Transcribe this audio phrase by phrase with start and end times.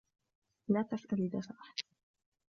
[0.67, 1.79] لا تسأل إذا سمحت.